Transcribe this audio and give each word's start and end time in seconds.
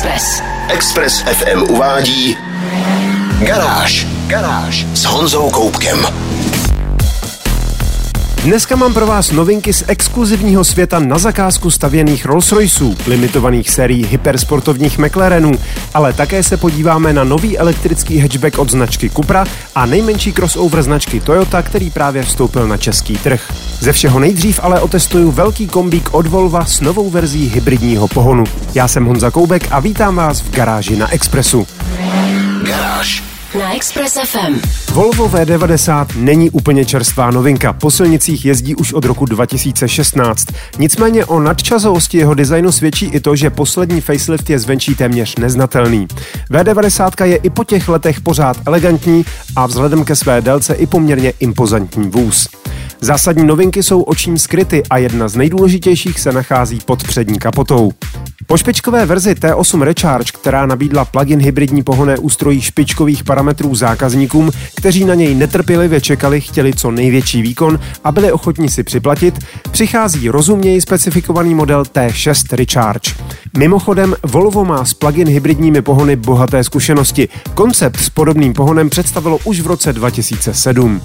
Express. 0.00 0.42
Express 0.68 1.20
FM 1.20 1.62
uvádí 1.62 2.36
Garáž. 3.40 4.06
Garáž 4.26 4.86
s 4.94 5.04
Honzou 5.04 5.50
Koupkem. 5.50 6.29
Dneska 8.44 8.76
mám 8.76 8.94
pro 8.94 9.06
vás 9.06 9.30
novinky 9.30 9.72
z 9.72 9.84
exkluzivního 9.86 10.64
světa 10.64 10.98
na 10.98 11.18
zakázku 11.18 11.70
stavěných 11.70 12.26
Rolls 12.26 12.52
Royceů, 12.52 12.96
limitovaných 13.06 13.70
sérií 13.70 14.06
hypersportovních 14.06 14.98
McLarenů, 14.98 15.52
ale 15.94 16.12
také 16.12 16.42
se 16.42 16.56
podíváme 16.56 17.12
na 17.12 17.24
nový 17.24 17.58
elektrický 17.58 18.18
hatchback 18.18 18.58
od 18.58 18.70
značky 18.70 19.10
Cupra 19.10 19.44
a 19.74 19.86
nejmenší 19.86 20.32
crossover 20.32 20.82
značky 20.82 21.20
Toyota, 21.20 21.62
který 21.62 21.90
právě 21.90 22.22
vstoupil 22.22 22.68
na 22.68 22.76
český 22.76 23.18
trh. 23.18 23.52
Ze 23.80 23.92
všeho 23.92 24.20
nejdřív 24.20 24.60
ale 24.62 24.80
otestuju 24.80 25.30
velký 25.30 25.66
kombík 25.66 26.08
od 26.12 26.26
Volva 26.26 26.64
s 26.64 26.80
novou 26.80 27.10
verzí 27.10 27.48
hybridního 27.48 28.08
pohonu. 28.08 28.44
Já 28.74 28.88
jsem 28.88 29.04
Honza 29.04 29.30
Koubek 29.30 29.68
a 29.70 29.80
vítám 29.80 30.16
vás 30.16 30.40
v 30.40 30.50
garáži 30.50 30.96
na 30.96 31.12
Expressu. 31.12 31.66
Garáž. 32.66 33.29
Na 33.58 33.74
Express 33.74 34.18
FM. 34.24 34.60
Volvo 34.92 35.28
V90 35.28 36.06
není 36.16 36.50
úplně 36.50 36.84
čerstvá 36.84 37.30
novinka. 37.30 37.72
Po 37.72 37.90
silnicích 37.90 38.44
jezdí 38.44 38.74
už 38.74 38.92
od 38.92 39.04
roku 39.04 39.26
2016. 39.26 40.44
Nicméně 40.78 41.24
o 41.24 41.40
nadčasovosti 41.40 42.18
jeho 42.18 42.34
designu 42.34 42.72
svědčí 42.72 43.06
i 43.06 43.20
to, 43.20 43.36
že 43.36 43.50
poslední 43.50 44.00
facelift 44.00 44.50
je 44.50 44.58
zvenčí 44.58 44.94
téměř 44.94 45.36
neznatelný. 45.36 46.08
V90 46.50 47.24
je 47.24 47.36
i 47.36 47.50
po 47.50 47.64
těch 47.64 47.88
letech 47.88 48.20
pořád 48.20 48.56
elegantní 48.66 49.24
a 49.56 49.66
vzhledem 49.66 50.04
ke 50.04 50.16
své 50.16 50.40
délce 50.40 50.74
i 50.74 50.86
poměrně 50.86 51.32
impozantní 51.40 52.08
vůz. 52.08 52.48
Zásadní 53.00 53.46
novinky 53.46 53.82
jsou 53.82 54.02
očím 54.02 54.38
skryty 54.38 54.82
a 54.90 54.98
jedna 54.98 55.28
z 55.28 55.36
nejdůležitějších 55.36 56.20
se 56.20 56.32
nachází 56.32 56.78
pod 56.84 57.04
přední 57.04 57.38
kapotou. 57.38 57.92
Po 58.50 58.56
špičkové 58.56 59.06
verzi 59.06 59.34
T8 59.34 59.82
Recharge, 59.82 60.32
která 60.32 60.66
nabídla 60.66 61.04
plug-in 61.04 61.40
hybridní 61.40 61.82
pohonné 61.82 62.18
ústrojí 62.18 62.60
špičkových 62.60 63.24
parametrů 63.24 63.74
zákazníkům, 63.74 64.50
kteří 64.76 65.04
na 65.04 65.14
něj 65.14 65.34
netrpělivě 65.34 66.00
čekali, 66.00 66.40
chtěli 66.40 66.72
co 66.72 66.90
největší 66.90 67.42
výkon 67.42 67.80
a 68.04 68.12
byli 68.12 68.32
ochotní 68.32 68.68
si 68.68 68.82
připlatit, 68.82 69.34
přichází 69.70 70.28
rozumněji 70.28 70.80
specifikovaný 70.80 71.54
model 71.54 71.82
T6 71.82 72.56
Recharge. 72.56 73.10
Mimochodem, 73.58 74.14
Volvo 74.22 74.64
má 74.64 74.84
s 74.84 74.94
plug-in 74.94 75.28
hybridními 75.28 75.82
pohony 75.82 76.16
bohaté 76.16 76.64
zkušenosti. 76.64 77.28
Koncept 77.54 78.00
s 78.00 78.10
podobným 78.10 78.52
pohonem 78.52 78.90
představilo 78.90 79.38
už 79.44 79.60
v 79.60 79.66
roce 79.66 79.92
2007. 79.92 81.00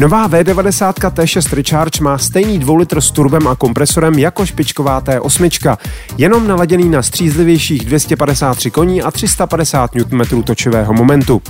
Nová 0.00 0.28
V90 0.28 0.92
T6 0.92 1.56
Recharge 1.56 2.02
má 2.02 2.18
stejný 2.18 2.58
2 2.58 2.78
litr 2.78 3.00
s 3.00 3.10
turbem 3.10 3.48
a 3.48 3.56
kompresorem 3.56 4.18
jako 4.18 4.46
špičková 4.46 5.00
T8, 5.00 5.76
jenom 6.18 6.48
naladěný 6.48 6.88
na 6.88 7.02
střízlivějších 7.02 7.84
253 7.84 8.70
koní 8.70 9.02
a 9.02 9.10
350 9.10 9.94
Nm 9.94 10.42
točivého 10.42 10.92
momentu. 10.92 11.42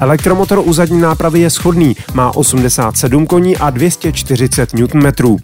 Elektromotor 0.00 0.62
u 0.64 0.72
zadní 0.72 1.00
nápravy 1.00 1.40
je 1.40 1.50
schodný, 1.50 1.96
má 2.14 2.36
87 2.36 3.26
koní 3.26 3.56
a 3.56 3.70
240 3.70 4.74
Nm. 4.74 5.36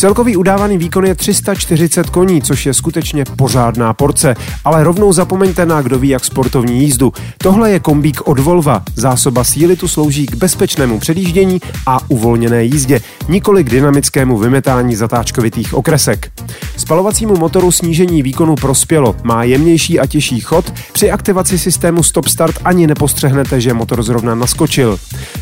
Celkový 0.00 0.36
udávaný 0.36 0.78
výkon 0.78 1.04
je 1.04 1.14
340 1.14 2.10
koní, 2.10 2.42
což 2.42 2.66
je 2.66 2.74
skutečně 2.74 3.24
pořádná 3.36 3.94
porce, 3.94 4.34
ale 4.64 4.84
rovnou 4.84 5.12
zapomeňte 5.12 5.66
na 5.66 5.82
kdo 5.82 5.98
ví 5.98 6.08
jak 6.08 6.24
sportovní 6.24 6.82
jízdu. 6.82 7.12
Tohle 7.38 7.70
je 7.70 7.80
kombík 7.80 8.20
od 8.28 8.38
Volva, 8.38 8.82
zásoba 8.96 9.44
síly 9.44 9.76
tu 9.76 9.88
slouží 9.88 10.26
k 10.26 10.34
bezpečnému 10.34 10.98
předjíždění 10.98 11.60
a 11.86 11.98
uvolněné 12.08 12.64
jízdě, 12.64 13.00
nikoli 13.28 13.64
k 13.64 13.70
dynamickému 13.70 14.38
vymetání 14.38 14.96
zatáčkovitých 14.96 15.74
okresek. 15.74 16.30
Spalovacímu 16.76 17.36
motoru 17.36 17.72
snížení 17.72 18.22
výkonu 18.22 18.54
prospělo, 18.54 19.16
má 19.22 19.44
jemnější 19.44 20.00
a 20.00 20.06
těžší 20.06 20.40
chod, 20.40 20.72
při 20.92 21.10
aktivaci 21.10 21.58
systému 21.58 22.02
Stop 22.02 22.28
Start 22.28 22.58
ani 22.64 22.86
nepostřehnete, 22.86 23.60
že 23.60 23.74
motor 23.74 24.02
zrovna 24.02 24.34
naskočil. 24.34 24.98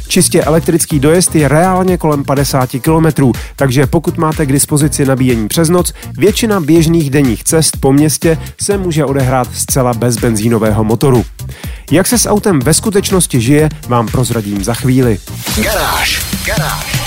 Čistě 0.09 0.43
elektrický 0.43 1.01
dojezd 1.01 1.35
je 1.35 1.49
reálně 1.49 1.99
kolem 1.99 2.25
50 2.25 2.71
km, 2.71 3.33
takže 3.57 3.87
pokud 3.87 4.19
máte 4.19 4.48
k 4.49 4.53
dispozici 4.53 5.05
nabíjení 5.05 5.49
přes 5.49 5.69
noc, 5.69 5.93
většina 6.19 6.61
běžných 6.61 7.11
denních 7.11 7.45
cest 7.45 7.77
po 7.81 7.93
městě 7.93 8.39
se 8.61 8.79
může 8.79 9.05
odehrát 9.05 9.49
zcela 9.55 9.95
bez 9.95 10.17
benzínového 10.17 10.85
motoru. 10.85 11.25
Jak 11.91 12.07
se 12.07 12.19
s 12.19 12.29
autem 12.29 12.61
ve 12.61 12.75
skutečnosti 12.75 13.41
žije, 13.41 13.69
vám 13.89 14.07
prozradím 14.07 14.65
za 14.65 14.75
chvíli. 14.75 15.19
Garáž. 15.63 16.23
Garáž. 16.47 16.99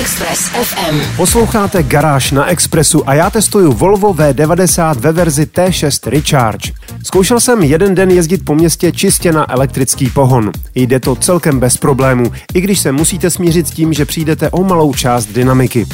Express 0.00 0.40
FM. 0.40 1.00
Posloucháte 1.16 1.82
Garáž 1.82 2.30
na 2.30 2.46
Expressu 2.46 3.08
a 3.08 3.14
já 3.14 3.30
testuju 3.30 3.72
Volvo 3.72 4.14
V90 4.14 4.94
ve 4.94 5.12
verzi 5.12 5.44
T6 5.44 6.10
Recharge. 6.10 6.72
Zkoušel 7.02 7.40
jsem 7.40 7.62
jeden 7.62 7.94
den 7.94 8.10
jezdit 8.10 8.44
po 8.44 8.54
městě 8.54 8.92
čistě 8.92 9.32
na 9.32 9.52
elektrický 9.52 10.10
pohon. 10.10 10.50
Jde 10.74 11.00
to 11.00 11.16
celkem 11.16 11.60
bez 11.60 11.76
problémů, 11.76 12.32
i 12.54 12.60
když 12.60 12.80
se 12.80 12.92
musíte 12.92 13.30
smířit 13.30 13.68
s 13.68 13.70
tím, 13.70 13.92
že 13.92 14.04
přijdete 14.04 14.50
o 14.50 14.64
malou 14.64 14.94
část 14.94 15.26
dynamiky. 15.26 15.86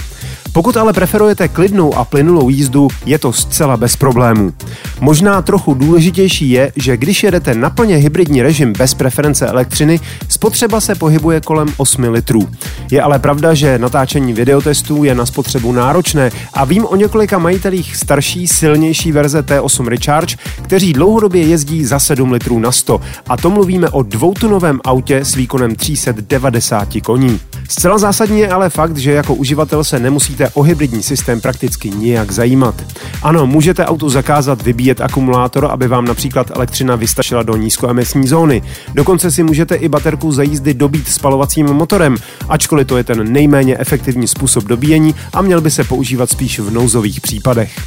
Pokud 0.57 0.77
ale 0.77 0.93
preferujete 0.93 1.49
klidnou 1.49 1.95
a 1.95 2.05
plynulou 2.05 2.49
jízdu, 2.49 2.89
je 3.07 3.19
to 3.19 3.33
zcela 3.33 3.77
bez 3.77 3.97
problémů. 3.97 4.53
Možná 5.01 5.43
trochu 5.43 5.75
důležitější 5.75 6.51
je, 6.51 6.73
že 6.77 6.97
když 6.97 7.23
jedete 7.23 7.55
na 7.55 7.71
plně 7.71 7.97
hybridní 7.97 8.43
režim 8.43 8.73
bez 8.79 8.95
preference 8.95 9.47
elektřiny, 9.47 10.01
spotřeba 10.29 10.81
se 10.81 10.95
pohybuje 10.95 11.41
kolem 11.41 11.69
8 11.77 12.03
litrů. 12.03 12.49
Je 12.91 13.03
ale 13.03 13.19
pravda, 13.19 13.55
že 13.55 13.79
natáčení 13.79 14.33
videotestů 14.33 15.05
je 15.05 15.15
na 15.15 15.27
spotřebu 15.27 15.73
náročné 15.73 16.31
a 16.53 16.65
vím 16.65 16.85
o 16.85 16.97
několika 16.97 17.39
majitelích 17.39 17.97
starší, 17.97 18.49
silnější 18.49 19.13
verze 19.13 19.43
T8 19.43 19.87
Recharge, 19.87 20.37
kteří 20.63 20.93
dlouhodobě 20.97 21.47
jezdí 21.47 21.85
za 21.85 21.99
7 21.99 22.33
litrů 22.33 22.59
na 22.59 22.73
100 22.73 23.01
a 23.29 23.37
to 23.37 23.51
mluvíme 23.51 23.89
o 23.89 24.03
dvoutunovém 24.03 24.81
autě 24.85 25.25
s 25.25 25.35
výkonem 25.35 25.77
390 25.77 26.89
koní. 27.05 27.41
Zcela 27.69 27.99
zásadní 27.99 28.41
je 28.41 28.49
ale 28.49 28.71
fakt, 28.71 28.97
že 28.97 29.13
jako 29.13 29.35
uživatel 29.35 29.85
se 29.85 29.99
nemusíte 29.99 30.49
o 30.49 30.63
hybridní 30.63 31.03
systém 31.03 31.41
prakticky 31.41 31.91
nijak 31.91 32.33
zajímat. 32.33 32.75
Ano, 33.23 33.47
můžete 33.47 33.87
autu 33.87 34.09
zakázat 34.09 34.63
vybíjet 34.63 35.01
akumulátor, 35.01 35.69
aby 35.71 35.89
vám 35.89 36.05
například 36.05 36.51
elektřina 36.57 36.97
vystačila 36.97 37.43
do 37.43 37.57
nízkoemisní 37.57 38.29
zóny. 38.29 38.63
Dokonce 38.95 39.31
si 39.31 39.43
můžete 39.43 39.75
i 39.75 39.89
baterku 39.89 40.33
za 40.33 40.43
jízdy 40.43 40.75
dobít 40.75 41.09
spalovacím 41.09 41.67
motorem, 41.67 42.17
ačkoliv 42.49 42.87
to 42.87 42.97
je 42.97 43.05
ten 43.05 43.33
nejméně 43.33 43.79
efektivní 43.79 44.29
způsob 44.29 44.65
dobíjení 44.65 45.15
a 45.33 45.43
měl 45.43 45.61
by 45.61 45.71
se 45.71 45.85
používat 45.85 46.31
spíš 46.31 46.59
v 46.59 46.71
nouzových 46.71 47.21
případech. 47.21 47.81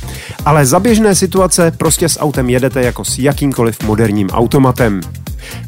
Ale 0.45 0.65
za 0.65 0.79
běžné 0.79 1.15
situace 1.15 1.71
prostě 1.77 2.09
s 2.09 2.19
autem 2.19 2.49
jedete 2.49 2.81
jako 2.81 3.05
s 3.05 3.19
jakýmkoliv 3.19 3.83
moderním 3.83 4.29
automatem. 4.29 5.01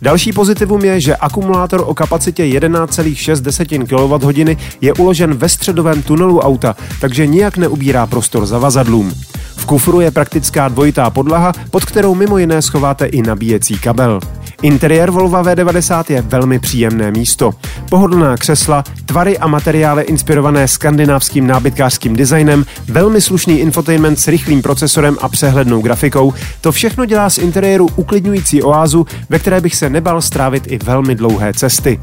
Další 0.01 0.33
pozitivum 0.33 0.85
je, 0.85 0.99
že 0.99 1.15
akumulátor 1.15 1.83
o 1.85 1.93
kapacitě 1.93 2.43
11,6 2.43 3.85
kWh 3.87 4.57
je 4.81 4.93
uložen 4.93 5.33
ve 5.33 5.49
středovém 5.49 6.03
tunelu 6.03 6.39
auta, 6.39 6.75
takže 7.01 7.27
nijak 7.27 7.57
neubírá 7.57 8.05
prostor 8.07 8.45
zavazadlům. 8.45 9.13
V 9.55 9.65
kufru 9.65 10.01
je 10.01 10.11
praktická 10.11 10.67
dvojitá 10.67 11.09
podlaha, 11.09 11.53
pod 11.71 11.85
kterou 11.85 12.15
mimo 12.15 12.37
jiné 12.37 12.61
schováte 12.61 13.05
i 13.05 13.21
nabíjecí 13.21 13.79
kabel. 13.79 14.19
Interiér 14.61 15.11
Volvo 15.11 15.38
V90 15.44 16.03
je 16.09 16.22
velmi 16.22 16.59
příjemné 16.59 17.11
místo. 17.11 17.51
Pohodlná 17.89 18.38
křesla, 18.38 18.83
tvary 19.05 19.38
a 19.38 19.47
materiály 19.47 20.03
inspirované 20.03 20.67
skandinávským 20.67 21.47
nábytkářským 21.47 22.16
designem, 22.16 22.66
velmi 22.88 23.21
slušný 23.21 23.59
infotainment 23.59 24.19
s 24.19 24.27
rychlým 24.27 24.61
procesorem 24.61 25.17
a 25.21 25.29
přehlednou 25.29 25.81
grafikou, 25.81 26.33
to 26.61 26.71
všechno 26.71 27.05
dělá 27.05 27.29
z 27.29 27.38
interiéru 27.38 27.89
uklidňující 27.95 28.63
oázu, 28.63 29.05
ve 29.29 29.39
které 29.39 29.61
bych 29.61 29.75
se 29.75 29.89
nebal 29.89 30.21
strávit 30.21 30.63
i 30.67 30.77
velmi 30.77 31.16
dlouhé 31.16 31.53
cesty. 31.53 32.00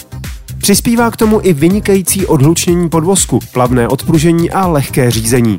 Přispívá 0.59 1.11
k 1.11 1.17
tomu 1.17 1.41
i 1.43 1.53
vynikající 1.53 2.27
odhlučnění 2.27 2.89
podvozku, 2.89 3.39
plavné 3.53 3.89
odpružení 3.89 4.51
a 4.51 4.67
lehké 4.67 5.11
řízení. 5.11 5.59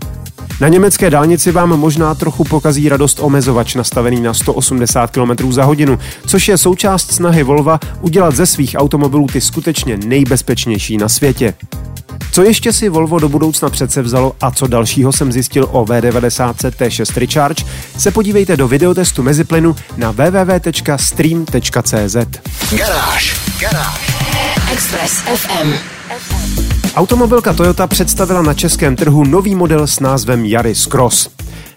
Na 0.60 0.68
německé 0.68 1.10
dálnici 1.10 1.52
vám 1.52 1.70
možná 1.70 2.16
trochu 2.16 2.44
pokazí 2.44 2.90
radost 2.90 3.20
omezovač 3.22 3.76
nastavený 3.76 4.22
na 4.22 4.34
180 4.34 5.12
km 5.12 5.52
za 5.52 5.64
hodinu, 5.64 6.00
což 6.26 6.48
je 6.48 6.58
součást 6.58 7.12
snahy 7.12 7.44
Volva 7.44 7.80
udělat 8.02 8.36
ze 8.36 8.46
svých 8.46 8.76
automobilů 8.78 9.28
ty 9.28 9.42
skutečně 9.42 9.98
nejbezpečnější 9.98 10.98
na 10.98 11.10
světě. 11.10 11.54
Co 12.32 12.44
ještě 12.44 12.74
si 12.74 12.90
Volvo 12.90 13.20
do 13.20 13.30
budoucna 13.30 13.70
přece 13.70 14.02
vzalo 14.02 14.36
a 14.42 14.52
co 14.52 14.68
dalšího 14.68 15.14
jsem 15.14 15.32
zjistil 15.32 15.68
o 15.72 15.86
V90 15.86 16.54
T6 16.54 17.20
Recharge, 17.20 17.66
se 17.98 18.12
podívejte 18.12 18.58
do 18.58 18.68
videotestu 18.68 19.24
meziplynu 19.24 19.76
na 19.98 20.12
www.stream.cz. 20.12 21.08
Garáž. 22.72 23.36
Garáž. 23.60 24.18
Express 24.72 25.14
FM. 25.14 25.99
Automobilka 26.96 27.54
Toyota 27.54 27.88
představila 27.88 28.42
na 28.42 28.54
českém 28.54 28.96
trhu 28.96 29.24
nový 29.24 29.56
model 29.56 29.88
s 29.88 30.00
názvem 30.00 30.46
Yaris 30.46 30.86
Cross. 30.86 31.30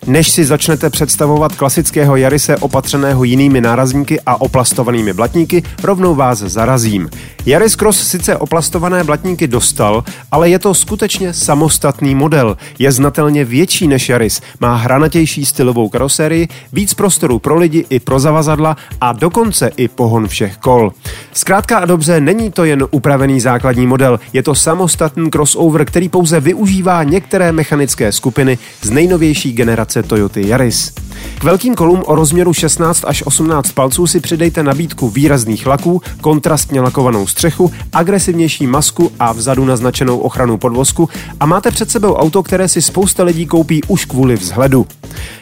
Než 0.06 0.31
si 0.31 0.44
začnete 0.44 0.90
představovat 0.90 1.56
klasického 1.56 2.16
Jarise 2.16 2.56
opatřeného 2.56 3.25
jinými 3.25 3.60
nárazníky 3.60 4.20
a 4.26 4.40
oplastovanými 4.40 5.12
blatníky, 5.12 5.62
rovnou 5.82 6.14
vás 6.14 6.38
zarazím. 6.38 7.10
Yaris 7.46 7.76
Cross 7.76 8.08
sice 8.08 8.37
oplastované 8.37 9.04
blatníky 9.04 9.49
dostal, 9.49 10.04
ale 10.31 10.50
je 10.50 10.58
to 10.58 10.75
skutečně 10.75 11.32
samostatný 11.32 12.14
model. 12.14 12.56
Je 12.78 12.93
znatelně 12.93 13.44
větší 13.44 13.88
než 13.88 14.08
Yaris, 14.08 14.40
má 14.60 14.76
hranatější 14.76 15.44
stylovou 15.44 15.88
karosérii, 15.88 16.49
víc 16.72 16.94
prostoru 16.94 17.38
pro 17.38 17.58
lidi 17.58 17.84
i 17.90 18.00
pro 18.00 18.20
zavazadla 18.20 18.76
a 19.00 19.12
dokonce 19.12 19.70
i 19.76 19.88
pohon 19.88 20.28
všech 20.28 20.56
kol. 20.56 20.93
Zkrátka 21.32 21.78
a 21.78 21.84
dobře, 21.84 22.20
není 22.20 22.50
to 22.50 22.64
jen 22.64 22.87
upravený 22.90 23.40
základní 23.40 23.87
model, 23.87 24.20
je 24.32 24.43
to 24.43 24.54
samostatný 24.54 25.31
crossover, 25.31 25.84
který 25.84 26.08
pouze 26.08 26.40
využívá 26.40 27.02
některé 27.02 27.52
mechanické 27.52 28.12
skupiny 28.12 28.58
z 28.82 28.90
nejnovější 28.90 29.52
generace 29.52 29.92
Toyota 30.03 30.41
Yaris. 30.41 30.93
K 31.39 31.44
velkým 31.44 31.75
kolům 31.75 32.03
o 32.06 32.15
rozměru 32.15 32.53
16 32.53 33.05
až 33.06 33.23
18 33.27 33.73
palců 33.73 34.06
si 34.06 34.21
přidejte 34.21 34.62
nabídku 34.62 35.09
výrazných 35.09 35.67
laků, 35.67 36.03
kontrastně 36.21 36.81
lakovanou 36.81 37.27
střechu, 37.27 37.73
agresivnější 37.93 38.67
masku 38.67 39.12
a 39.19 39.33
vzadu 39.33 39.65
naznačenou 39.65 40.19
ochranu 40.19 40.59
podvozku 40.59 41.09
a 41.41 41.47
máte 41.47 41.71
před 41.71 41.91
sebou 41.91 42.15
auto, 42.15 42.43
které 42.43 42.69
si 42.69 42.83
spousta 42.83 43.25
lidí 43.25 43.47
koupí 43.47 43.81
už 43.89 44.05
kvůli 44.05 44.37
vzhledu. 44.37 44.87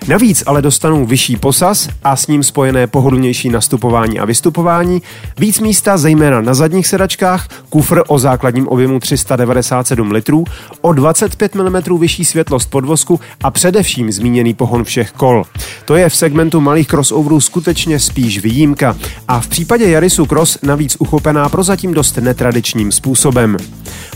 Navíc 0.09 0.43
ale 0.47 0.63
dostanou 0.63 1.07
vyšší 1.07 1.37
posaz 1.37 1.89
a 2.05 2.17
s 2.17 2.27
ním 2.27 2.43
spojené 2.43 2.87
pohodlnější 2.87 3.49
nastupování 3.49 4.19
a 4.19 4.25
vystupování, 4.25 5.03
víc 5.39 5.61
místa 5.61 5.99
zejména 5.99 6.41
na 6.41 6.55
zadních 6.55 6.87
sedačkách, 6.87 7.49
kufr 7.69 8.03
o 8.09 8.19
základním 8.19 8.69
objemu 8.69 9.01
397 9.01 10.11
litrů, 10.11 10.45
o 10.81 10.93
25 10.93 11.55
mm 11.55 11.99
vyšší 11.99 12.25
světlost 12.25 12.71
podvozku 12.71 13.21
a 13.43 13.51
především 13.51 14.13
zmíněný 14.13 14.55
pohon 14.55 14.85
všech 14.85 15.13
kol. 15.13 15.45
To 15.85 15.97
je 15.97 16.09
v 16.09 16.17
segmentu 16.17 16.61
malých 16.61 16.87
crossoverů 16.87 17.41
skutečně 17.41 17.99
spíš 17.99 18.39
výjimka 18.39 18.97
a 19.29 19.41
v 19.41 19.49
případě 19.49 19.89
Yarisu 19.89 20.27
Cross 20.27 20.59
navíc 20.63 20.97
uchopená 20.99 21.49
prozatím 21.49 21.95
dost 21.95 22.17
netradičním 22.17 22.93
způsobem. 22.93 23.57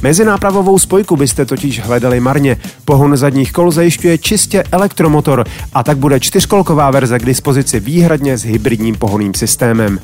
Mezi 0.02 0.24
nápravovou 0.24 0.78
spojku 0.78 1.16
byste 1.16 1.46
totiž 1.46 1.80
hledali 1.80 2.20
marně. 2.20 2.56
Pohon 2.84 3.16
zadních 3.16 3.52
kol 3.52 3.70
zajišťuje 3.70 4.18
čistě 4.18 4.64
elektromotor 4.72 5.44
a 5.72 5.82
tak 5.82 5.98
bude 5.98 6.20
čtyřkolková 6.20 6.90
verze 6.90 7.18
k 7.18 7.26
dispozici 7.26 7.80
výhradně 7.80 8.38
s 8.38 8.44
hybridním 8.44 8.94
pohonným 8.94 9.34
systémem. 9.34 9.98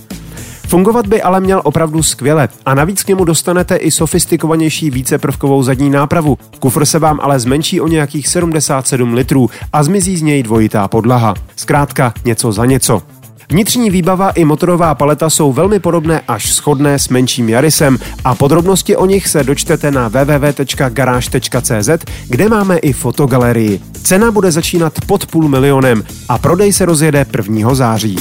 Fungovat 0.71 1.07
by 1.07 1.23
ale 1.23 1.41
měl 1.41 1.61
opravdu 1.65 2.03
skvěle 2.03 2.49
a 2.67 2.75
navíc 2.75 3.03
k 3.03 3.09
němu 3.09 3.25
dostanete 3.25 3.77
i 3.77 3.91
sofistikovanější 3.91 4.91
víceprvkovou 4.91 5.63
zadní 5.63 5.91
nápravu. 5.91 6.39
Kufr 6.59 6.85
se 6.85 6.99
vám 6.99 7.21
ale 7.23 7.41
zmenší 7.41 7.81
o 7.81 7.89
nějakých 7.89 8.29
77 8.29 9.15
litrů 9.15 9.51
a 9.73 9.83
zmizí 9.83 10.17
z 10.17 10.23
něj 10.23 10.43
dvojitá 10.43 10.89
podlaha. 10.89 11.35
Zkrátka 11.57 12.15
něco 12.25 12.53
za 12.53 12.65
něco. 12.65 13.03
Vnitřní 13.51 13.91
výbava 13.91 14.31
i 14.31 14.45
motorová 14.45 14.95
paleta 14.95 15.31
jsou 15.31 15.53
velmi 15.53 15.81
podobné 15.81 16.21
až 16.29 16.55
shodné 16.55 16.99
s 16.99 17.09
menším 17.09 17.49
Jarisem 17.49 17.99
a 18.25 18.35
podrobnosti 18.35 18.97
o 18.97 19.07
nich 19.07 19.29
se 19.29 19.45
dočtete 19.45 19.91
na 19.91 20.09
www.garage.cz, 20.09 21.89
kde 22.29 22.49
máme 22.49 22.79
i 22.79 22.93
fotogalerii. 22.93 23.81
Cena 24.03 24.31
bude 24.31 24.53
začínat 24.53 24.93
pod 25.07 25.27
půl 25.27 25.49
milionem 25.49 26.05
a 26.29 26.39
prodej 26.39 26.73
se 26.73 26.85
rozjede 26.85 27.27
1. 27.49 27.75
září. 27.75 28.17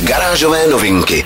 Garážové 0.00 0.66
novinky. 0.68 1.24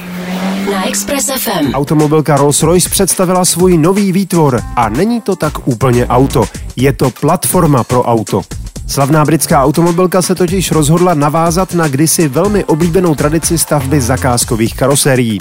Na 0.72 0.88
Express 0.88 1.30
FM. 1.38 1.74
Automobilka 1.74 2.36
Rolls-Royce 2.36 2.90
představila 2.90 3.44
svůj 3.44 3.78
nový 3.78 4.12
výtvor 4.12 4.60
a 4.76 4.88
není 4.88 5.20
to 5.20 5.36
tak 5.36 5.68
úplně 5.68 6.06
auto, 6.06 6.44
je 6.76 6.92
to 6.92 7.10
platforma 7.10 7.84
pro 7.84 8.02
auto. 8.02 8.42
Slavná 8.90 9.24
britská 9.24 9.64
automobilka 9.64 10.22
se 10.22 10.34
totiž 10.34 10.70
rozhodla 10.72 11.14
navázat 11.14 11.74
na 11.74 11.88
kdysi 11.88 12.28
velmi 12.28 12.64
oblíbenou 12.64 13.14
tradici 13.14 13.58
stavby 13.58 14.00
zakázkových 14.00 14.74
karosérií. 14.74 15.38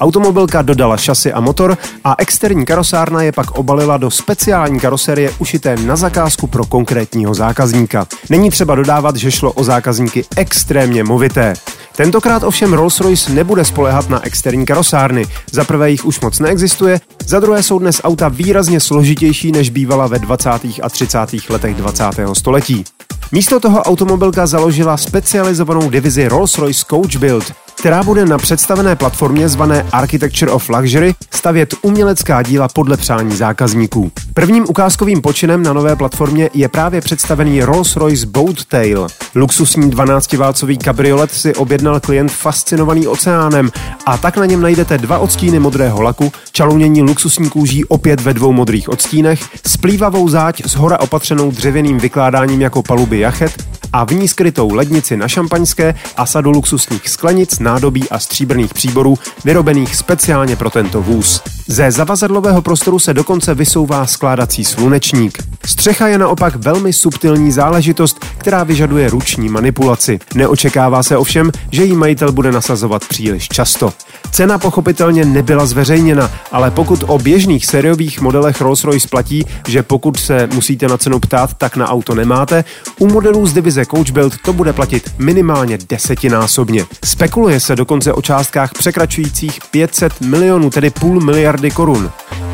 Automobilka 0.00 0.62
dodala 0.62 0.96
šasy 0.96 1.32
a 1.32 1.40
motor 1.40 1.78
a 2.04 2.14
externí 2.18 2.64
karosárna 2.64 3.22
je 3.22 3.32
pak 3.32 3.50
obalila 3.50 3.96
do 3.96 4.10
speciální 4.10 4.80
karoserie 4.80 5.30
ušité 5.38 5.76
na 5.76 5.96
zakázku 5.96 6.46
pro 6.46 6.64
konkrétního 6.64 7.34
zákazníka. 7.34 8.06
Není 8.30 8.50
třeba 8.50 8.74
dodávat, 8.74 9.16
že 9.16 9.30
šlo 9.30 9.52
o 9.52 9.64
zákazníky 9.64 10.24
extrémně 10.36 11.04
movité. 11.04 11.54
Tentokrát 11.96 12.42
ovšem 12.42 12.72
Rolls-Royce 12.72 13.34
nebude 13.34 13.64
spolehat 13.64 14.08
na 14.08 14.26
externí 14.26 14.66
karosárny. 14.66 15.26
Za 15.52 15.64
prvé 15.64 15.90
jich 15.90 16.04
už 16.04 16.20
moc 16.20 16.38
neexistuje, 16.38 17.00
za 17.26 17.40
druhé 17.40 17.62
jsou 17.62 17.78
dnes 17.78 18.00
auta 18.04 18.28
výrazně 18.28 18.80
složitější, 18.80 19.52
než 19.52 19.70
bývala 19.70 20.06
ve 20.06 20.18
20. 20.18 20.50
a 20.82 20.88
30. 20.88 21.18
letech 21.48 21.74
20. 21.74 22.04
století. 22.32 22.84
Místo 23.32 23.60
toho 23.60 23.82
automobilka 23.82 24.46
založila 24.46 24.96
specializovanou 24.96 25.90
divizi 25.90 26.28
Rolls-Royce 26.28 26.84
Coach 26.90 27.16
Build, 27.16 27.52
která 27.80 28.02
bude 28.02 28.24
na 28.24 28.38
představené 28.38 28.96
platformě 28.96 29.48
zvané 29.48 29.86
Architecture 29.92 30.52
of 30.52 30.68
Luxury 30.68 31.14
stavět 31.30 31.74
umělecká 31.82 32.42
díla 32.42 32.68
podle 32.68 32.96
přání 32.96 33.36
zákazníků. 33.36 34.12
Prvním 34.34 34.64
ukázkovým 34.68 35.22
počinem 35.22 35.62
na 35.62 35.72
nové 35.72 35.96
platformě 35.96 36.50
je 36.54 36.68
právě 36.68 37.00
představený 37.00 37.62
Rolls-Royce 37.62 38.26
Boat 38.26 38.64
Tail. 38.64 39.06
Luxusní 39.34 39.90
12-válcový 39.90 40.78
kabriolet 40.78 41.32
si 41.32 41.54
objednal 41.54 42.00
klient 42.00 42.32
fascinovaný 42.32 43.06
oceánem 43.06 43.70
a 44.06 44.18
tak 44.18 44.36
na 44.36 44.46
něm 44.46 44.62
najdete 44.62 44.98
dva 44.98 45.18
odstíny 45.18 45.58
modrého 45.58 46.02
laku, 46.02 46.32
čalounění 46.52 47.02
luxusní 47.02 47.50
kůží 47.50 47.84
opět 47.84 48.20
ve 48.20 48.34
dvou 48.34 48.52
modrých 48.52 48.88
odstínech, 48.88 49.40
splývavou 49.66 50.28
záď 50.28 50.62
s 50.66 50.74
hora 50.74 51.00
opatřenou 51.00 51.50
dřevěným 51.50 51.98
vykládáním 51.98 52.60
jako 52.60 52.82
paluby 52.82 53.18
jachet 53.18 53.64
a 53.92 54.04
v 54.04 54.10
ní 54.10 54.28
skrytou 54.28 54.74
lednici 54.74 55.16
na 55.16 55.28
šampaňské 55.28 55.94
a 56.16 56.26
sadu 56.26 56.50
luxusních 56.50 57.08
sklenic, 57.08 57.58
nádobí 57.70 58.08
a 58.10 58.18
stříbrných 58.18 58.74
příborů 58.74 59.18
vyrobených 59.44 59.96
speciálně 59.96 60.56
pro 60.56 60.70
tento 60.70 61.02
vůz. 61.02 61.42
Ze 61.72 61.90
zavazadlového 61.90 62.62
prostoru 62.62 62.98
se 62.98 63.14
dokonce 63.14 63.54
vysouvá 63.54 64.06
skládací 64.06 64.64
slunečník. 64.64 65.38
Střecha 65.66 66.08
je 66.08 66.18
naopak 66.18 66.56
velmi 66.56 66.92
subtilní 66.92 67.52
záležitost, 67.52 68.26
která 68.38 68.64
vyžaduje 68.64 69.10
ruční 69.10 69.48
manipulaci. 69.48 70.18
Neočekává 70.34 71.02
se 71.02 71.16
ovšem, 71.16 71.50
že 71.70 71.84
jí 71.84 71.92
majitel 71.96 72.32
bude 72.32 72.52
nasazovat 72.52 73.08
příliš 73.08 73.48
často. 73.48 73.92
Cena 74.30 74.58
pochopitelně 74.58 75.24
nebyla 75.24 75.66
zveřejněna, 75.66 76.30
ale 76.52 76.70
pokud 76.70 77.04
o 77.06 77.18
běžných 77.18 77.66
sériových 77.66 78.20
modelech 78.20 78.60
Rolls-Royce 78.60 79.08
platí, 79.08 79.46
že 79.68 79.82
pokud 79.82 80.20
se 80.20 80.48
musíte 80.54 80.88
na 80.88 80.98
cenu 80.98 81.20
ptát, 81.20 81.54
tak 81.54 81.76
na 81.76 81.88
auto 81.88 82.14
nemáte, 82.14 82.64
u 82.98 83.06
modelů 83.06 83.46
z 83.46 83.52
divize 83.52 83.86
Coach 83.86 84.10
Build 84.10 84.34
to 84.44 84.52
bude 84.52 84.72
platit 84.72 85.10
minimálně 85.18 85.78
desetinásobně. 85.88 86.86
Spekuluje 87.04 87.60
se 87.60 87.76
dokonce 87.76 88.12
o 88.12 88.22
částkách 88.22 88.72
překračujících 88.72 89.58
500 89.70 90.20
milionů, 90.20 90.70
tedy 90.70 90.90
půl 90.90 91.20
miliardy 91.20 91.59
korun. 91.68 92.10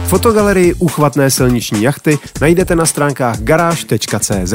Fotogalerii 0.06 0.74
uchvatné 0.74 1.30
silniční 1.30 1.82
jachty 1.82 2.18
najdete 2.40 2.76
na 2.76 2.86
stránkách 2.86 3.40
garáž.cz. 3.40 4.54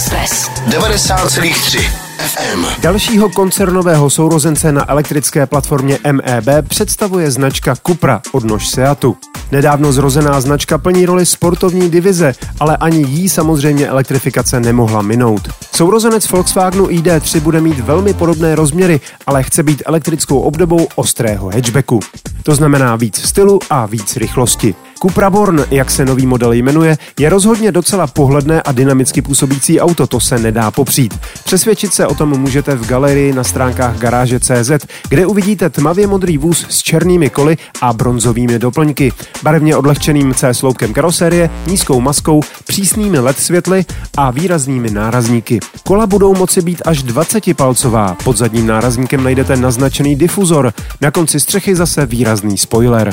Express. 0.00 0.50
90,3 0.68 1.80
FM. 2.18 2.64
Dalšího 2.82 3.28
koncernového 3.30 4.10
sourozence 4.10 4.72
na 4.72 4.90
elektrické 4.90 5.46
platformě 5.46 5.98
MEB 6.12 6.68
představuje 6.68 7.30
značka 7.30 7.74
Cupra 7.86 8.20
od 8.32 8.44
nož 8.44 8.68
Seatu. 8.68 9.16
Nedávno 9.52 9.92
zrozená 9.92 10.40
značka 10.40 10.78
plní 10.78 11.06
roli 11.06 11.26
sportovní 11.26 11.90
divize, 11.90 12.34
ale 12.60 12.76
ani 12.76 13.04
jí 13.08 13.28
samozřejmě 13.28 13.88
elektrifikace 13.88 14.60
nemohla 14.60 15.02
minout. 15.02 15.48
Sourozenec 15.76 16.30
Volkswagenu 16.30 16.86
ID3 16.86 17.40
bude 17.40 17.60
mít 17.60 17.78
velmi 17.80 18.14
podobné 18.14 18.54
rozměry, 18.54 19.00
ale 19.26 19.42
chce 19.42 19.62
být 19.62 19.82
elektrickou 19.86 20.40
obdobou 20.40 20.88
ostrého 20.94 21.50
hatchbacku. 21.50 22.00
To 22.42 22.54
znamená 22.54 22.96
víc 22.96 23.22
stylu 23.22 23.58
a 23.70 23.86
víc 23.86 24.16
rychlosti. 24.16 24.74
Cupra 25.02 25.30
Born, 25.30 25.64
jak 25.70 25.90
se 25.90 26.04
nový 26.04 26.26
model 26.26 26.52
jmenuje, 26.52 26.98
je 27.18 27.28
rozhodně 27.28 27.72
docela 27.72 28.06
pohledné 28.06 28.62
a 28.62 28.72
dynamicky 28.72 29.22
působící 29.22 29.80
auto, 29.80 30.06
to 30.06 30.20
se 30.20 30.38
nedá 30.38 30.70
popřít. 30.70 31.14
Přesvědčit 31.44 31.94
se 31.94 32.06
o 32.06 32.14
tom 32.14 32.40
můžete 32.40 32.74
v 32.74 32.86
galerii 32.86 33.32
na 33.32 33.44
stránkách 33.44 33.98
garáže.cz, 33.98 34.86
kde 35.08 35.26
uvidíte 35.26 35.70
tmavě 35.70 36.06
modrý 36.06 36.38
vůz 36.38 36.66
s 36.68 36.82
černými 36.82 37.30
koly 37.30 37.56
a 37.80 37.92
bronzovými 37.92 38.58
doplňky, 38.58 39.12
barevně 39.42 39.76
odlehčeným 39.76 40.34
C 40.34 40.54
sloupkem 40.54 40.92
karosérie, 40.92 41.50
nízkou 41.66 42.00
maskou, 42.00 42.40
přísnými 42.66 43.18
LED 43.18 43.38
světly 43.38 43.84
a 44.16 44.30
výraznými 44.30 44.90
nárazníky. 44.90 45.60
Kola 45.86 46.06
budou 46.06 46.34
moci 46.34 46.62
být 46.62 46.82
až 46.84 47.04
20-palcová, 47.04 48.16
pod 48.24 48.36
zadním 48.36 48.66
nárazníkem 48.66 49.24
najdete 49.24 49.56
naznačený 49.56 50.16
difuzor, 50.16 50.72
na 51.00 51.10
konci 51.10 51.40
střechy 51.40 51.76
zase 51.76 52.06
výrazný 52.06 52.58
spoiler. 52.58 53.12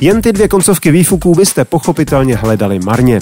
Jen 0.00 0.22
ty 0.22 0.32
dvě 0.32 0.48
koncovky 0.48 0.90
výfuků 1.28 1.40
byste 1.40 1.64
pochopitelně 1.64 2.36
hledali 2.36 2.78
marně. 2.78 3.20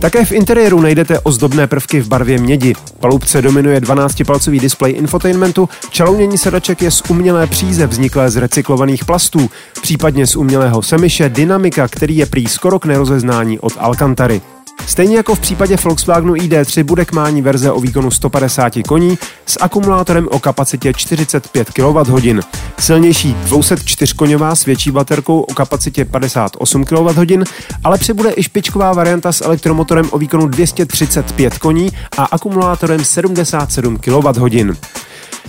Také 0.00 0.24
v 0.24 0.32
interiéru 0.32 0.80
najdete 0.80 1.20
ozdobné 1.20 1.66
prvky 1.66 2.00
v 2.00 2.08
barvě 2.08 2.38
mědi. 2.38 2.74
Palubce 3.00 3.42
dominuje 3.42 3.80
12-palcový 3.80 4.60
displej 4.60 4.92
infotainmentu, 4.96 5.68
čalounění 5.90 6.38
sedaček 6.38 6.82
je 6.82 6.90
z 6.90 7.02
umělé 7.08 7.46
příze 7.46 7.86
vzniklé 7.86 8.30
z 8.30 8.36
recyklovaných 8.36 9.04
plastů, 9.04 9.50
případně 9.82 10.26
z 10.26 10.36
umělého 10.36 10.82
semiše 10.82 11.28
Dynamika, 11.28 11.88
který 11.88 12.16
je 12.16 12.26
prý 12.26 12.46
skoro 12.46 12.78
k 12.78 12.84
nerozeznání 12.84 13.58
od 13.58 13.72
Alcantary. 13.78 14.40
Stejně 14.86 15.16
jako 15.16 15.34
v 15.34 15.40
případě 15.40 15.76
Volkswagenu 15.84 16.34
ID3 16.34 16.84
bude 16.84 17.04
k 17.04 17.12
mání 17.12 17.42
verze 17.42 17.72
o 17.72 17.80
výkonu 17.80 18.10
150 18.10 18.72
koní 18.88 19.18
s 19.46 19.58
akumulátorem 19.60 20.28
o 20.30 20.38
kapacitě 20.38 20.92
45 20.92 21.70
kWh. 21.70 22.40
Silnější 22.78 23.34
204 23.34 24.14
koňová 24.14 24.54
s 24.54 24.64
větší 24.64 24.90
baterkou 24.90 25.40
o 25.40 25.54
kapacitě 25.54 26.04
58 26.04 26.84
kWh, 26.84 27.44
ale 27.84 27.98
přibude 27.98 28.32
i 28.36 28.42
špičková 28.42 28.92
varianta 28.92 29.32
s 29.32 29.44
elektromotorem 29.44 30.08
o 30.10 30.18
výkonu 30.18 30.46
235 30.46 31.58
koní 31.58 31.90
a 32.18 32.24
akumulátorem 32.24 33.04
77 33.04 33.98
kWh. 33.98 34.76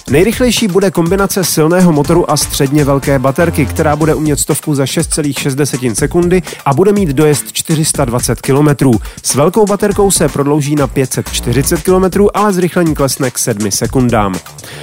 Nejrychlejší 0.10 0.67
bude 0.67 0.91
kombinace 0.91 1.43
silného 1.43 1.91
motoru 1.91 2.31
a 2.31 2.38
středně 2.38 2.86
velké 2.86 3.19
baterky, 3.19 3.65
která 3.65 3.95
bude 3.95 4.15
umět 4.15 4.39
stovku 4.39 4.75
za 4.75 4.83
6,6 4.83 5.93
sekundy 5.93 6.41
a 6.65 6.74
bude 6.74 6.91
mít 6.91 7.10
dojezd 7.10 7.51
420 7.51 8.41
km. 8.41 8.91
S 9.24 9.36
velkou 9.36 9.65
baterkou 9.65 10.12
se 10.12 10.29
prodlouží 10.29 10.75
na 10.75 10.88
540 10.88 11.83
km, 11.83 12.25
ale 12.33 12.53
zrychlení 12.53 12.95
klesne 12.95 13.31
k 13.31 13.38
7 13.39 13.71
sekundám. 13.71 14.36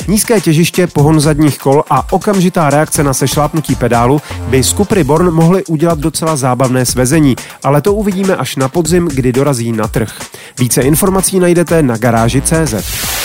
Nízké 0.08 0.40
těžiště, 0.40 0.86
pohon 0.86 1.20
zadních 1.20 1.58
kol 1.58 1.84
a 1.90 2.12
okamžitá 2.12 2.70
reakce 2.70 3.02
na 3.04 3.14
sešlápnutí 3.14 3.74
pedálu 3.74 4.20
by 4.48 4.62
z 4.62 4.72
Cupry 4.72 5.04
Born 5.04 5.30
mohly 5.30 5.64
udělat 5.64 5.98
docela 5.98 6.36
zábavné 6.36 6.86
svezení, 6.86 7.36
ale 7.64 7.82
to 7.82 7.94
uvidíme 7.94 8.36
až 8.36 8.56
na 8.56 8.68
podzim, 8.68 9.08
kdy 9.14 9.32
dorazí 9.32 9.72
na 9.72 9.88
trh. 9.88 10.12
Více 10.58 10.82
informací 10.82 11.40
najdete 11.40 11.82
na 11.82 11.96
garáži.cz. 11.96 13.17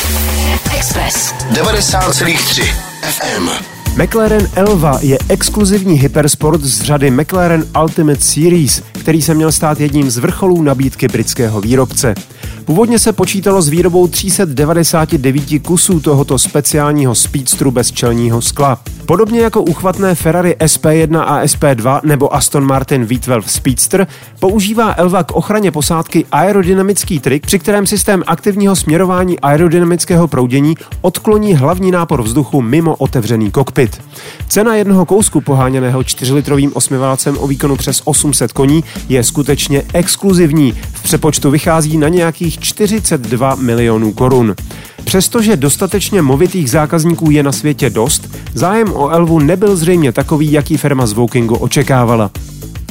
Express 0.75 1.33
90,3 1.33 2.63
FM. 3.01 3.49
McLaren 4.01 4.49
Elva 4.55 4.99
je 5.01 5.17
exkluzivní 5.29 5.99
hypersport 5.99 6.61
z 6.61 6.81
řady 6.81 7.11
McLaren 7.11 7.65
Ultimate 7.81 8.21
Series, 8.21 8.83
který 8.99 9.21
se 9.21 9.33
měl 9.33 9.51
stát 9.51 9.79
jedním 9.79 10.09
z 10.11 10.17
vrcholů 10.17 10.61
nabídky 10.61 11.07
britského 11.07 11.61
výrobce. 11.61 12.15
Původně 12.65 12.99
se 12.99 13.13
počítalo 13.13 13.61
s 13.61 13.69
výrobou 13.69 14.07
399 14.07 15.43
kusů 15.61 15.99
tohoto 15.99 16.39
speciálního 16.39 17.15
speedstru 17.15 17.71
bez 17.71 17.91
čelního 17.91 18.41
skla. 18.41 18.79
Podobně 19.05 19.41
jako 19.41 19.61
uchvatné 19.61 20.15
Ferrari 20.15 20.55
SP1 20.59 21.19
a 21.19 21.43
SP2 21.43 22.01
nebo 22.03 22.35
Aston 22.35 22.65
Martin 22.65 23.05
V12 23.05 23.43
Speedster, 23.45 24.07
používá 24.39 24.93
Elva 24.97 25.23
k 25.23 25.31
ochraně 25.31 25.71
posádky 25.71 26.25
aerodynamický 26.31 27.19
trik, 27.19 27.45
při 27.45 27.59
kterém 27.59 27.85
systém 27.85 28.23
aktivního 28.27 28.75
směrování 28.75 29.39
aerodynamického 29.39 30.27
proudění 30.27 30.75
odkloní 31.01 31.55
hlavní 31.55 31.91
nápor 31.91 32.23
vzduchu 32.23 32.61
mimo 32.61 32.95
otevřený 32.95 33.51
kokpit. 33.51 34.01
Cena 34.47 34.75
jednoho 34.75 35.05
kousku 35.05 35.41
poháněného 35.41 36.01
4-litrovým 36.01 36.71
osmiválcem 36.73 37.37
o 37.39 37.47
výkonu 37.47 37.75
přes 37.75 38.01
800 38.05 38.51
koní 38.51 38.83
je 39.09 39.23
skutečně 39.23 39.83
exkluzivní. 39.93 40.73
Přepočtu 41.03 41.51
vychází 41.51 41.97
na 41.97 42.07
nějakých 42.07 42.59
42 42.59 43.55
milionů 43.55 44.13
korun. 44.13 44.55
Přestože 45.03 45.57
dostatečně 45.57 46.21
movitých 46.21 46.69
zákazníků 46.69 47.31
je 47.31 47.43
na 47.43 47.51
světě 47.51 47.89
dost, 47.89 48.37
zájem 48.53 48.93
o 48.93 49.09
Elvu 49.09 49.39
nebyl 49.39 49.75
zřejmě 49.75 50.11
takový, 50.11 50.51
jaký 50.51 50.77
firma 50.77 51.05
z 51.05 51.13
Wokingu 51.13 51.55
očekávala. 51.55 52.31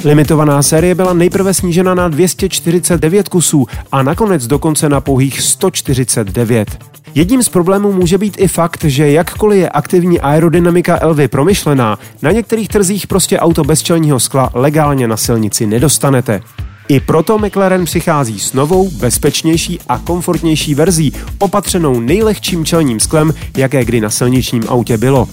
Limitovaná 0.05 0.63
série 0.63 0.95
byla 0.95 1.13
nejprve 1.13 1.55
snížena 1.55 1.95
na 1.95 2.09
249 2.09 3.29
kusů 3.29 3.67
a 3.93 4.03
nakonec 4.03 4.47
dokonce 4.47 4.89
na 4.89 5.01
pouhých 5.01 5.41
149. 5.41 6.79
Jedním 7.15 7.43
z 7.43 7.49
problémů 7.49 7.93
může 7.93 8.19
být 8.19 8.37
i 8.39 8.49
fakt, 8.49 8.85
že 8.85 9.11
jakkoliv 9.11 9.59
je 9.59 9.69
aktivní 9.69 10.21
aerodynamika 10.21 10.99
Elvy 11.01 11.29
promyšlená, 11.29 11.99
na 12.23 12.33
některých 12.33 12.69
trzích 12.69 13.07
prostě 13.07 13.39
auto 13.39 13.65
bez 13.65 13.83
čelního 13.83 14.21
skla 14.21 14.51
legálně 14.55 15.09
na 15.09 15.17
silnici 15.17 15.67
nedostanete. 15.67 16.41
I 16.89 17.01
proto 17.01 17.39
McLaren 17.39 17.85
přichází 17.85 18.41
s 18.41 18.53
novou, 18.53 18.91
bezpečnější 18.91 19.79
a 19.89 19.99
komfortnější 19.99 20.75
verzí, 20.75 21.13
opatřenou 21.39 22.01
nejlehčím 22.01 22.65
čelním 22.65 23.01
sklem, 23.01 23.35
jaké 23.57 23.85
kdy 23.85 24.01
na 24.01 24.11
silničním 24.11 24.65
autě 24.69 24.99
bylo. 24.99 25.29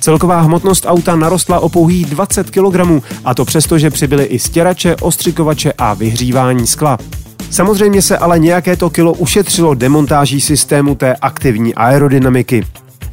Celková 0.00 0.40
hmotnost 0.40 0.86
auta 0.88 1.16
narostla 1.16 1.60
o 1.60 1.68
pouhých 1.68 2.06
20 2.06 2.50
kg, 2.50 3.04
a 3.24 3.34
to 3.34 3.44
přesto, 3.44 3.78
že 3.78 3.90
přibyly 3.90 4.24
i 4.24 4.38
stěrače, 4.38 4.96
ostřikovače 4.96 5.72
a 5.78 5.94
vyhřívání 5.94 6.66
skla. 6.66 6.98
Samozřejmě 7.50 8.02
se 8.02 8.18
ale 8.18 8.38
nějaké 8.38 8.76
to 8.76 8.90
kilo 8.90 9.12
ušetřilo 9.12 9.74
demontáží 9.74 10.40
systému 10.40 10.94
té 10.94 11.16
aktivní 11.16 11.74
aerodynamiky. 11.74 12.64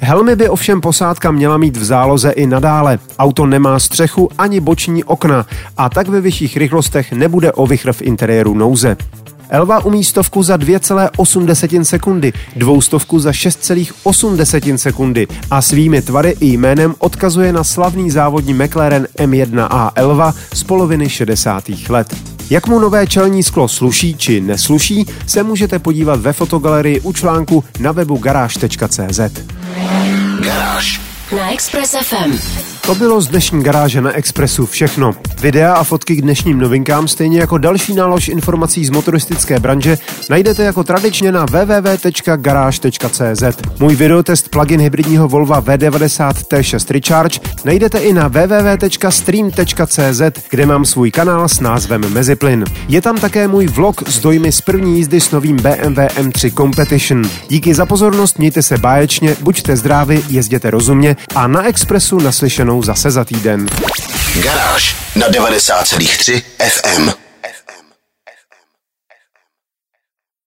Helmy 0.02 0.36
by 0.36 0.50
ovšem 0.50 0.82
posádka 0.82 1.32
měla 1.32 1.58
mít 1.58 1.78
v 1.78 1.84
záloze 1.84 2.32
i 2.32 2.48
nadále. 2.48 3.00
Auto 3.20 3.46
nemá 3.46 3.80
střechu 3.80 4.30
ani 4.38 4.60
boční 4.60 5.04
okna 5.04 5.46
a 5.78 5.90
tak 5.90 6.08
ve 6.08 6.22
vyšších 6.22 6.58
rychlostech 6.58 7.12
nebude 7.12 7.52
o 7.52 7.68
vychr 7.68 7.94
v 7.94 8.02
interiéru 8.02 8.54
nouze. 8.54 8.98
Elva 9.50 9.86
umí 9.86 10.04
stovku 10.04 10.44
za 10.44 10.58
2,8 10.58 11.84
sekundy, 11.84 12.34
dvoustovku 12.56 13.20
za 13.20 13.32
6,8 13.32 14.76
sekundy 14.76 15.28
a 15.52 15.62
svými 15.62 16.02
tvary 16.02 16.36
i 16.40 16.46
jménem 16.46 16.96
odkazuje 17.00 17.54
na 17.54 17.64
slavný 17.64 18.12
závodní 18.12 18.54
McLaren 18.54 19.08
M1A 19.18 19.92
Elva 19.96 20.34
z 20.54 20.64
poloviny 20.64 21.10
60. 21.10 21.64
let. 21.90 22.16
Jak 22.50 22.68
mu 22.68 22.80
nové 22.80 23.08
čelní 23.08 23.44
sklo 23.44 23.68
sluší 23.68 24.16
či 24.18 24.42
nesluší, 24.42 25.06
se 25.28 25.44
můžete 25.44 25.80
podívat 25.80 26.20
ve 26.20 26.34
fotogalerii 26.34 27.00
u 27.00 27.14
článku 27.14 27.64
na 27.80 27.92
webu 27.92 28.18
garáž.cz. 28.18 29.20
Garáž. 30.40 31.02
Na 31.32 31.52
Express 31.52 31.96
FM. 31.96 32.79
To 32.90 32.96
bylo 32.96 33.22
z 33.22 33.28
dnešní 33.28 33.64
garáže 33.64 34.02
na 34.02 34.12
Expressu 34.12 34.66
všechno. 34.66 35.12
Videa 35.42 35.74
a 35.74 35.84
fotky 35.84 36.16
k 36.16 36.22
dnešním 36.22 36.60
novinkám, 36.60 37.08
stejně 37.08 37.40
jako 37.40 37.58
další 37.58 37.94
nálož 37.94 38.28
informací 38.28 38.86
z 38.86 38.90
motoristické 38.90 39.60
branže, 39.60 39.98
najdete 40.30 40.64
jako 40.64 40.84
tradičně 40.84 41.32
na 41.32 41.46
www.garage.cz. 41.46 43.44
Můj 43.80 43.96
videotest 43.96 44.50
plugin 44.50 44.82
hybridního 44.82 45.28
Volvo 45.28 45.54
V90 45.54 46.34
T6 46.34 46.94
Recharge 46.94 47.40
najdete 47.66 48.00
i 48.00 48.14
na 48.14 48.28
www.stream.cz, 48.28 50.22
kde 50.50 50.66
mám 50.66 50.86
svůj 50.86 51.12
kanál 51.12 51.48
s 51.48 51.60
názvem 51.60 52.14
Meziplyn. 52.14 52.66
Je 52.88 53.02
tam 53.02 53.18
také 53.18 53.48
můj 53.48 53.68
vlog 53.68 54.10
z 54.10 54.20
dojmy 54.20 54.52
z 54.52 54.62
první 54.62 54.98
jízdy 54.98 55.22
s 55.22 55.32
novým 55.32 55.56
BMW 55.56 56.00
M3 56.00 56.54
Competition. 56.58 57.22
Díky 57.50 57.74
za 57.74 57.86
pozornost, 57.86 58.40
mějte 58.40 58.62
se 58.62 58.78
báječně, 58.78 59.36
buďte 59.42 59.76
zdraví, 59.76 60.24
jezděte 60.30 60.72
rozumně 60.72 61.16
a 61.36 61.48
na 61.48 61.68
Expressu 61.68 62.20
naslyšenou 62.20 62.79
zase 62.84 63.12
za 63.12 63.26
týden. 63.26 63.68
Garáž 64.36 64.96
na 65.16 65.28
90,3 65.30 66.42
FM. 66.60 67.29